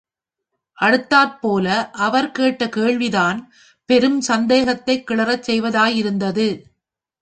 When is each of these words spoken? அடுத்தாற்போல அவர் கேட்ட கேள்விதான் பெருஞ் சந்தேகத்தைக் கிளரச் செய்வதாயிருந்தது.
அடுத்தாற்போல 0.77 1.67
அவர் 1.99 2.31
கேட்ட 2.31 2.69
கேள்விதான் 2.69 3.39
பெருஞ் 3.89 4.19
சந்தேகத்தைக் 4.27 5.09
கிளரச் 5.11 5.47
செய்வதாயிருந்தது. 5.47 6.47